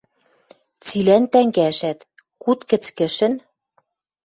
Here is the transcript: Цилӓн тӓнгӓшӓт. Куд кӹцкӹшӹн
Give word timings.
Цилӓн 0.83 1.23
тӓнгӓшӓт. 1.31 1.99
Куд 2.41 2.59
кӹцкӹшӹн 2.69 3.33